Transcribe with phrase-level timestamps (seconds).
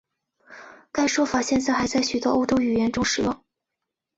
[0.91, 3.43] 该说法现在还在许多欧洲语言中使用。